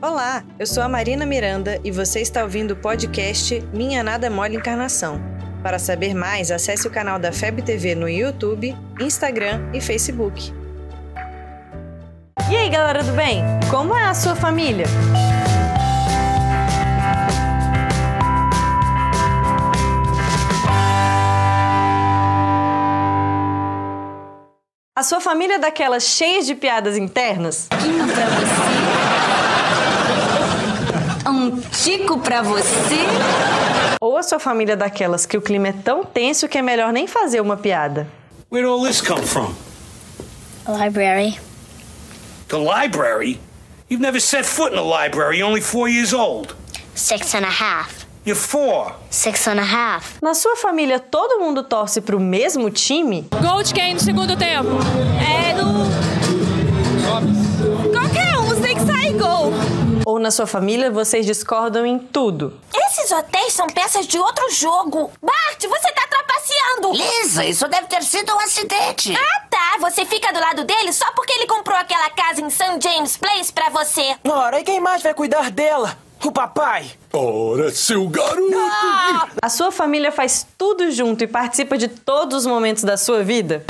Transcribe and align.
Olá, 0.00 0.44
eu 0.60 0.64
sou 0.64 0.80
a 0.84 0.88
Marina 0.88 1.26
Miranda 1.26 1.80
e 1.82 1.90
você 1.90 2.20
está 2.20 2.44
ouvindo 2.44 2.70
o 2.70 2.76
podcast 2.76 3.60
Minha 3.72 4.00
Nada 4.00 4.30
Mole 4.30 4.54
Encarnação. 4.54 5.20
Para 5.60 5.76
saber 5.76 6.14
mais, 6.14 6.52
acesse 6.52 6.86
o 6.86 6.90
canal 6.90 7.18
da 7.18 7.32
FEB 7.32 7.62
TV 7.62 7.96
no 7.96 8.08
YouTube, 8.08 8.76
Instagram 9.00 9.60
e 9.74 9.80
Facebook. 9.80 10.52
E 12.48 12.56
aí, 12.56 12.70
galera 12.70 13.02
do 13.02 13.12
bem? 13.12 13.42
Como 13.72 13.92
é 13.92 14.04
a 14.04 14.14
sua 14.14 14.36
família? 14.36 14.86
A 24.98 25.02
sua 25.04 25.20
família 25.20 25.54
é 25.54 25.58
daquelas 25.60 26.02
cheias 26.02 26.44
de 26.44 26.56
piadas 26.56 26.96
internas? 26.96 27.68
Tico 27.70 28.08
pra 28.08 28.26
você. 31.20 31.30
Um 31.30 31.60
tico 31.60 32.18
pra 32.18 32.42
você. 32.42 33.06
Ou 34.00 34.16
a 34.16 34.24
sua 34.24 34.40
família 34.40 34.72
é 34.72 34.76
daquelas 34.76 35.24
que 35.24 35.36
o 35.36 35.40
clima 35.40 35.68
é 35.68 35.72
tão 35.72 36.02
tenso 36.02 36.48
que 36.48 36.58
é 36.58 36.62
melhor 36.62 36.92
nem 36.92 37.06
fazer 37.06 37.40
uma 37.40 37.56
piada? 37.56 38.08
Where'd 38.50 38.68
all 38.68 38.82
this 38.82 39.00
come 39.00 39.24
from? 39.24 39.54
Library. 40.66 41.38
The 42.48 42.56
library? 42.58 43.38
You've 43.88 44.02
never 44.02 44.18
set 44.18 44.44
foot 44.44 44.72
in 44.72 44.78
a 44.80 44.82
library, 44.82 45.38
You're 45.38 45.46
only 45.46 45.60
four 45.60 45.88
years 45.88 46.12
old. 46.12 46.56
Six 46.96 47.36
and 47.36 47.44
a 47.44 47.50
half. 47.50 48.07
You're 48.28 48.38
four. 48.38 48.94
Six 49.08 49.48
and 49.48 49.58
a 49.58 49.62
half. 49.62 50.18
Na 50.20 50.34
sua 50.34 50.54
família 50.54 51.00
todo 51.00 51.40
mundo 51.40 51.62
torce 51.62 51.98
pro 51.98 52.20
mesmo 52.20 52.70
time? 52.70 53.26
Gol 53.40 53.62
de 53.62 53.72
quem 53.72 53.94
no 53.94 54.00
segundo 54.00 54.36
tempo? 54.36 54.68
É 55.18 55.54
no. 55.54 55.88
Qualquer 57.90 58.36
um, 58.36 58.60
tem 58.60 58.76
que 58.76 58.84
sair 58.84 59.14
gol. 59.14 59.50
Ou 60.04 60.18
na 60.18 60.30
sua 60.30 60.46
família 60.46 60.90
vocês 60.90 61.24
discordam 61.24 61.86
em 61.86 61.98
tudo? 61.98 62.60
Esses 62.90 63.10
hotéis 63.10 63.54
são 63.54 63.66
peças 63.66 64.06
de 64.06 64.18
outro 64.18 64.52
jogo. 64.52 65.10
Bart, 65.22 65.62
você 65.62 65.90
tá 65.92 66.06
trapaceando. 66.06 66.92
Lisa, 66.92 67.46
isso 67.46 67.66
deve 67.66 67.86
ter 67.86 68.02
sido 68.02 68.30
um 68.34 68.40
acidente. 68.40 69.16
Ah, 69.16 69.40
tá. 69.48 69.78
Você 69.80 70.04
fica 70.04 70.30
do 70.34 70.38
lado 70.38 70.64
dele 70.64 70.92
só 70.92 71.10
porque 71.12 71.32
ele 71.32 71.46
comprou 71.46 71.78
aquela 71.78 72.10
casa 72.10 72.42
em 72.42 72.50
St. 72.50 72.78
James 72.82 73.16
Place 73.16 73.50
pra 73.50 73.70
você. 73.70 74.16
Ora, 74.28 74.60
e 74.60 74.64
quem 74.64 74.80
mais 74.80 75.02
vai 75.02 75.14
cuidar 75.14 75.50
dela? 75.50 75.96
O 76.24 76.32
papai. 76.32 76.90
Ora, 77.12 77.70
seu 77.70 78.08
garoto! 78.08 78.54
Ah! 78.56 79.28
A 79.40 79.48
sua 79.48 79.70
família 79.70 80.12
faz 80.12 80.46
tudo 80.58 80.90
junto 80.90 81.24
e 81.24 81.26
participa 81.26 81.78
de 81.78 81.88
todos 81.88 82.38
os 82.38 82.46
momentos 82.46 82.84
da 82.84 82.96
sua 82.96 83.22
vida? 83.22 83.64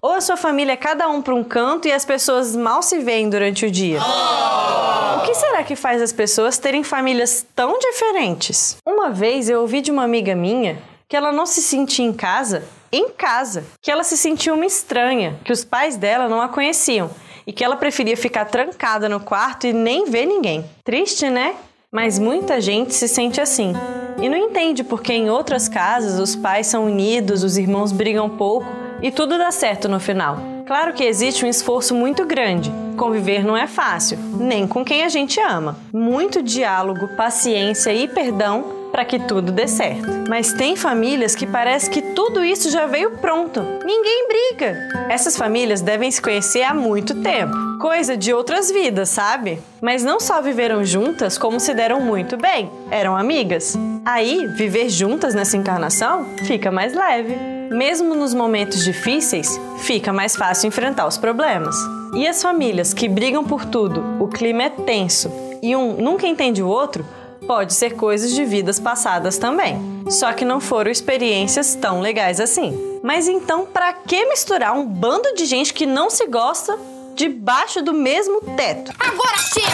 Ou 0.00 0.12
a 0.12 0.20
sua 0.20 0.36
família 0.36 0.72
é 0.72 0.76
cada 0.76 1.08
um 1.08 1.20
para 1.20 1.34
um 1.34 1.44
canto 1.44 1.86
e 1.86 1.92
as 1.92 2.04
pessoas 2.04 2.56
mal 2.56 2.82
se 2.82 3.00
veem 3.00 3.28
durante 3.28 3.66
o 3.66 3.70
dia? 3.70 4.00
O 4.00 5.20
que 5.26 5.34
será 5.34 5.62
que 5.62 5.76
faz 5.76 6.00
as 6.00 6.12
pessoas 6.12 6.56
terem 6.56 6.82
famílias 6.82 7.44
tão 7.54 7.78
diferentes? 7.78 8.76
Uma 8.86 9.10
vez 9.10 9.50
eu 9.50 9.60
ouvi 9.60 9.82
de 9.82 9.90
uma 9.90 10.04
amiga 10.04 10.34
minha 10.34 10.80
que 11.06 11.16
ela 11.16 11.32
não 11.32 11.44
se 11.44 11.60
sentia 11.60 12.06
em 12.06 12.12
casa, 12.12 12.62
em 12.92 13.10
casa, 13.10 13.64
que 13.80 13.90
ela 13.90 14.04
se 14.04 14.16
sentia 14.16 14.52
uma 14.52 14.66
estranha, 14.66 15.38
que 15.44 15.52
os 15.52 15.64
pais 15.64 15.96
dela 15.96 16.28
não 16.28 16.40
a 16.40 16.48
conheciam 16.48 17.10
e 17.46 17.52
que 17.52 17.64
ela 17.64 17.76
preferia 17.76 18.16
ficar 18.16 18.44
trancada 18.46 19.08
no 19.08 19.20
quarto 19.20 19.66
e 19.66 19.72
nem 19.72 20.04
ver 20.06 20.26
ninguém. 20.26 20.64
Triste, 20.84 21.28
né? 21.28 21.54
Mas 21.92 22.18
muita 22.18 22.60
gente 22.60 22.94
se 22.94 23.08
sente 23.08 23.40
assim 23.40 23.74
e 24.20 24.28
não 24.28 24.36
entende 24.36 24.84
porque 24.84 25.12
em 25.12 25.30
outras 25.30 25.68
casas 25.68 26.20
os 26.20 26.36
pais 26.36 26.66
são 26.66 26.84
unidos, 26.84 27.42
os 27.42 27.56
irmãos 27.56 27.90
brigam 27.90 28.28
pouco 28.28 28.66
e 29.02 29.10
tudo 29.10 29.38
dá 29.38 29.50
certo 29.50 29.88
no 29.88 29.98
final. 29.98 30.36
Claro 30.66 30.92
que 30.92 31.02
existe 31.02 31.44
um 31.44 31.48
esforço 31.48 31.94
muito 31.94 32.24
grande. 32.24 32.70
Conviver 32.96 33.44
não 33.44 33.56
é 33.56 33.66
fácil, 33.66 34.18
nem 34.38 34.66
com 34.66 34.84
quem 34.84 35.02
a 35.02 35.08
gente 35.08 35.40
ama. 35.40 35.76
Muito 35.92 36.42
diálogo, 36.42 37.08
paciência 37.16 37.92
e 37.92 38.06
perdão 38.06 38.79
para 39.00 39.06
que 39.06 39.18
tudo 39.18 39.50
dê 39.50 39.66
certo. 39.66 40.28
Mas 40.28 40.52
tem 40.52 40.76
famílias 40.76 41.34
que 41.34 41.46
parece 41.46 41.88
que 41.88 42.02
tudo 42.02 42.44
isso 42.44 42.68
já 42.68 42.84
veio 42.84 43.12
pronto. 43.12 43.62
Ninguém 43.82 44.28
briga. 44.28 44.76
Essas 45.08 45.38
famílias 45.38 45.80
devem 45.80 46.10
se 46.10 46.20
conhecer 46.20 46.62
há 46.64 46.74
muito 46.74 47.14
tempo. 47.22 47.56
Coisa 47.80 48.14
de 48.14 48.34
outras 48.34 48.70
vidas, 48.70 49.08
sabe? 49.08 49.58
Mas 49.80 50.04
não 50.04 50.20
só 50.20 50.42
viveram 50.42 50.84
juntas, 50.84 51.38
como 51.38 51.58
se 51.58 51.72
deram 51.72 52.02
muito 52.02 52.36
bem. 52.36 52.70
Eram 52.90 53.16
amigas. 53.16 53.74
Aí, 54.04 54.46
viver 54.48 54.90
juntas 54.90 55.34
nessa 55.34 55.56
encarnação 55.56 56.26
fica 56.44 56.70
mais 56.70 56.92
leve. 56.92 57.34
Mesmo 57.70 58.14
nos 58.14 58.34
momentos 58.34 58.84
difíceis, 58.84 59.48
fica 59.78 60.12
mais 60.12 60.36
fácil 60.36 60.68
enfrentar 60.68 61.06
os 61.06 61.16
problemas. 61.16 61.74
E 62.14 62.28
as 62.28 62.42
famílias 62.42 62.92
que 62.92 63.08
brigam 63.08 63.44
por 63.44 63.64
tudo, 63.64 64.22
o 64.22 64.28
clima 64.28 64.64
é 64.64 64.68
tenso 64.68 65.48
e 65.62 65.76
um 65.76 65.94
nunca 65.94 66.26
entende 66.26 66.62
o 66.62 66.68
outro, 66.68 67.04
pode 67.50 67.74
ser 67.74 67.96
coisas 67.96 68.32
de 68.32 68.44
vidas 68.44 68.78
passadas 68.78 69.36
também. 69.36 70.04
Só 70.08 70.32
que 70.32 70.44
não 70.44 70.60
foram 70.60 70.88
experiências 70.88 71.74
tão 71.74 72.00
legais 72.00 72.38
assim. 72.38 73.00
Mas 73.02 73.26
então, 73.26 73.66
para 73.66 73.92
que 73.92 74.24
misturar 74.26 74.72
um 74.72 74.86
bando 74.86 75.34
de 75.34 75.46
gente 75.46 75.74
que 75.74 75.84
não 75.84 76.08
se 76.10 76.28
gosta 76.28 76.78
debaixo 77.16 77.82
do 77.82 77.92
mesmo 77.92 78.40
teto? 78.56 78.92
Agora 79.00 79.36
chega! 79.36 79.66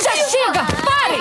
Já 0.00 0.14
chega! 0.28 0.64
Parem! 0.84 1.20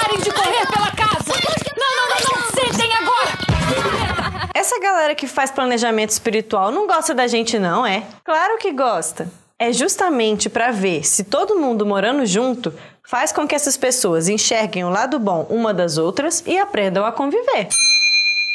Parem 0.00 0.20
de 0.20 0.30
correr 0.30 0.66
pela 0.68 0.92
casa! 0.92 1.32
Não, 1.76 1.96
não, 1.96 2.08
não, 2.08 2.40
não! 2.40 2.50
Sentem 2.52 2.92
agora! 2.94 4.48
Essa 4.54 4.78
galera 4.78 5.16
que 5.16 5.26
faz 5.26 5.50
planejamento 5.50 6.10
espiritual 6.10 6.70
não 6.70 6.86
gosta 6.86 7.12
da 7.12 7.26
gente, 7.26 7.58
não, 7.58 7.84
é? 7.84 8.04
Claro 8.24 8.58
que 8.58 8.70
gosta. 8.70 9.28
É 9.60 9.72
justamente 9.72 10.48
para 10.48 10.70
ver 10.70 11.04
se 11.04 11.24
todo 11.24 11.58
mundo 11.58 11.84
morando 11.84 12.24
junto 12.24 12.72
faz 13.04 13.32
com 13.32 13.44
que 13.44 13.56
essas 13.56 13.76
pessoas 13.76 14.28
enxerguem 14.28 14.84
o 14.84 14.88
lado 14.88 15.18
bom 15.18 15.48
uma 15.50 15.74
das 15.74 15.98
outras 15.98 16.44
e 16.46 16.56
aprendam 16.56 17.04
a 17.04 17.10
conviver. 17.10 17.68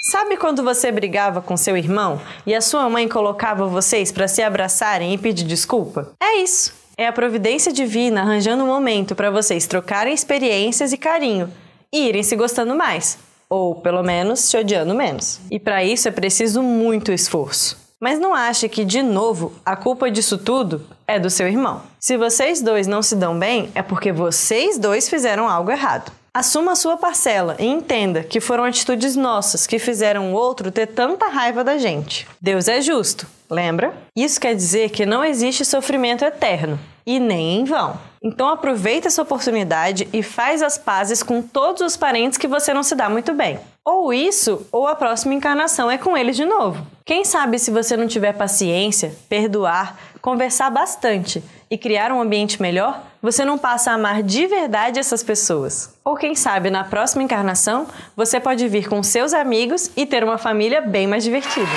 Sabe 0.10 0.38
quando 0.38 0.64
você 0.64 0.94
brigava 0.94 1.42
com 1.42 1.58
seu 1.58 1.76
irmão 1.76 2.22
e 2.46 2.56
a 2.56 2.62
sua 2.62 2.90
mãe 2.90 3.10
colocava 3.10 3.68
vocês 3.68 4.14
para 4.14 4.30
se 4.30 4.42
abraçarem 4.42 5.14
e 5.14 5.18
pedir 5.18 5.44
desculpa? 5.44 6.10
É 6.22 6.38
isso. 6.38 6.74
É 6.98 7.06
a 7.06 7.12
providência 7.12 7.74
divina 7.74 8.22
arranjando 8.22 8.64
um 8.64 8.68
momento 8.68 9.14
para 9.14 9.30
vocês 9.30 9.68
trocarem 9.68 10.14
experiências 10.14 10.94
e 10.94 10.98
carinho 10.98 11.52
e 11.92 12.08
irem 12.08 12.24
se 12.24 12.38
gostando 12.38 12.76
mais, 12.76 13.18
ou 13.50 13.76
pelo 13.76 14.04
menos 14.04 14.40
se 14.40 14.56
odiando 14.56 14.96
menos. 14.96 15.42
E 15.52 15.60
para 15.60 15.84
isso 15.84 16.08
é 16.08 16.12
preciso 16.12 16.64
muito 16.64 17.12
esforço. 17.12 17.83
Mas 18.04 18.20
não 18.20 18.36
ache 18.36 18.68
que, 18.68 18.84
de 18.84 19.02
novo, 19.02 19.54
a 19.66 19.78
culpa 19.78 20.12
disso 20.12 20.38
tudo 20.38 20.86
é 21.08 21.18
do 21.18 21.30
seu 21.30 21.48
irmão. 21.48 21.84
Se 21.98 22.18
vocês 22.18 22.62
dois 22.62 22.86
não 22.86 23.02
se 23.02 23.16
dão 23.16 23.40
bem, 23.40 23.72
é 23.74 23.82
porque 23.82 24.12
vocês 24.12 24.78
dois 24.78 25.08
fizeram 25.08 25.48
algo 25.48 25.72
errado. 25.72 26.12
Assuma 26.34 26.74
a 26.74 26.76
sua 26.76 26.98
parcela 26.98 27.56
e 27.58 27.66
entenda 27.66 28.22
que 28.22 28.42
foram 28.42 28.66
atitudes 28.66 29.16
nossas 29.16 29.66
que 29.66 29.80
fizeram 29.80 30.34
o 30.34 30.36
outro 30.36 30.70
ter 30.70 30.88
tanta 30.88 31.30
raiva 31.30 31.64
da 31.64 31.78
gente. 31.78 32.28
Deus 32.42 32.68
é 32.68 32.82
justo, 32.82 33.26
lembra? 33.50 33.94
Isso 34.14 34.38
quer 34.38 34.54
dizer 34.54 34.90
que 34.90 35.06
não 35.06 35.24
existe 35.24 35.64
sofrimento 35.64 36.26
eterno 36.26 36.78
e 37.06 37.22
nem 37.22 37.62
em 37.62 37.64
vão. 37.64 37.98
Então 38.22 38.50
aproveita 38.50 39.08
essa 39.08 39.22
oportunidade 39.22 40.10
e 40.12 40.22
faz 40.22 40.62
as 40.62 40.78
pazes 40.78 41.24
com 41.24 41.42
todos 41.42 41.82
os 41.82 41.96
parentes 41.96 42.38
que 42.38 42.50
você 42.50 42.74
não 42.74 42.84
se 42.84 42.96
dá 42.96 43.10
muito 43.10 43.34
bem. 43.34 43.62
Ou 43.86 44.14
isso, 44.14 44.68
ou 44.74 44.88
a 44.88 44.96
próxima 44.96 45.34
encarnação 45.34 45.90
é 45.90 45.98
com 45.98 46.18
eles 46.18 46.36
de 46.36 46.44
novo. 46.44 46.86
Quem 47.06 47.26
sabe 47.26 47.60
se 47.60 47.70
você 47.70 47.98
não 47.98 48.08
tiver 48.08 48.32
paciência, 48.32 49.14
perdoar, 49.28 49.98
conversar 50.22 50.70
bastante 50.70 51.44
e 51.70 51.78
criar 51.78 52.14
um 52.14 52.22
ambiente 52.22 52.62
melhor, 52.62 53.04
você 53.22 53.44
não 53.44 53.58
passa 53.58 53.92
a 53.92 53.96
amar 53.96 54.24
de 54.24 54.48
verdade 54.48 55.00
essas 55.00 55.22
pessoas. 55.22 55.94
Ou 56.04 56.16
quem 56.16 56.34
sabe 56.34 56.70
na 56.70 56.86
próxima 56.86 57.24
encarnação 57.24 57.88
você 58.16 58.40
pode 58.40 58.66
vir 58.70 58.88
com 58.88 59.04
seus 59.04 59.34
amigos 59.34 59.92
e 59.98 60.06
ter 60.06 60.24
uma 60.24 60.38
família 60.38 60.80
bem 60.80 61.06
mais 61.06 61.26
divertida. 61.26 61.72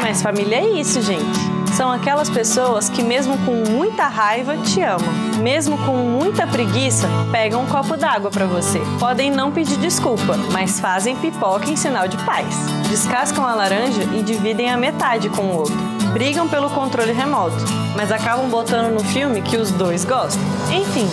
Mas 0.00 0.22
família 0.22 0.56
é 0.56 0.80
isso, 0.80 1.02
gente 1.02 1.55
são 1.76 1.92
aquelas 1.92 2.30
pessoas 2.30 2.88
que, 2.88 3.02
mesmo 3.02 3.36
com 3.44 3.52
muita 3.70 4.06
raiva, 4.08 4.56
te 4.56 4.80
amam. 4.80 5.12
Mesmo 5.42 5.76
com 5.84 5.94
muita 5.94 6.46
preguiça, 6.46 7.06
pegam 7.30 7.64
um 7.64 7.66
copo 7.66 7.98
d'água 7.98 8.30
para 8.30 8.46
você. 8.46 8.80
Podem 8.98 9.30
não 9.30 9.52
pedir 9.52 9.76
desculpa, 9.76 10.38
mas 10.50 10.80
fazem 10.80 11.14
pipoca 11.16 11.68
em 11.68 11.76
sinal 11.76 12.08
de 12.08 12.16
paz. 12.24 12.46
Descascam 12.88 13.44
a 13.44 13.54
laranja 13.54 14.02
e 14.14 14.22
dividem 14.22 14.70
a 14.70 14.76
metade 14.78 15.28
com 15.28 15.42
o 15.42 15.56
outro. 15.58 15.76
Brigam 16.14 16.48
pelo 16.48 16.70
controle 16.70 17.12
remoto, 17.12 17.62
mas 17.94 18.10
acabam 18.10 18.48
botando 18.48 18.94
no 18.94 19.04
filme 19.04 19.42
que 19.42 19.58
os 19.58 19.70
dois 19.70 20.02
gostam. 20.02 20.42
Enfim, 20.72 21.06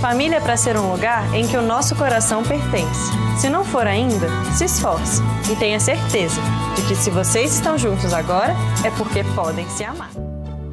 família 0.00 0.36
é 0.36 0.40
para 0.40 0.56
ser 0.56 0.78
um 0.78 0.90
lugar 0.90 1.34
em 1.34 1.46
que 1.46 1.56
o 1.56 1.62
nosso 1.62 1.94
coração 1.94 2.42
pertence. 2.42 3.12
Se 3.38 3.50
não 3.50 3.62
for 3.62 3.86
ainda, 3.86 4.28
se 4.56 4.64
esforce 4.64 5.20
e 5.52 5.54
tenha 5.56 5.78
certeza 5.78 6.40
de 6.74 6.82
que 6.88 6.96
se 6.96 7.10
vocês 7.10 7.52
estão 7.52 7.76
juntos 7.76 8.14
agora 8.14 8.54
é 8.82 8.90
porque 8.92 9.22
podem 9.34 9.68
se 9.68 9.84
amar. 9.84 10.10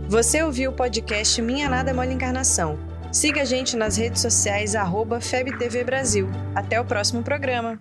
Você 0.07 0.41
ouviu 0.41 0.71
o 0.71 0.73
podcast 0.73 1.41
Minha 1.41 1.67
Nada 1.67 1.93
Mole 1.93 2.13
Encarnação. 2.13 2.79
Siga 3.11 3.41
a 3.41 3.45
gente 3.45 3.75
nas 3.75 3.97
redes 3.97 4.21
sociais, 4.21 4.73
FebTV 5.19 5.83
Brasil. 5.83 6.29
Até 6.55 6.79
o 6.79 6.85
próximo 6.85 7.21
programa. 7.21 7.77